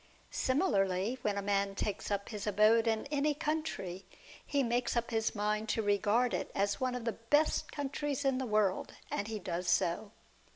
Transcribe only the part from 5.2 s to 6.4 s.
mind to regard